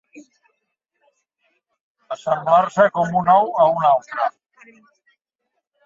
Assemblar-se 2.17 2.89
com 2.99 3.15
un 3.23 3.31
ou 3.37 3.55
a 3.67 3.71
un 3.79 3.89
altre. 3.95 4.31